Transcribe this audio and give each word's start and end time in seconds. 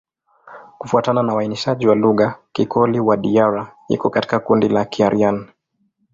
Kufuatana 0.77 1.23
na 1.23 1.35
uainishaji 1.35 1.87
wa 1.87 1.95
lugha, 1.95 2.39
Kikoli-Wadiyara 2.53 3.75
iko 3.89 4.09
katika 4.09 4.39
kundi 4.39 4.69
la 4.69 4.85
Kiaryan. 4.85 5.47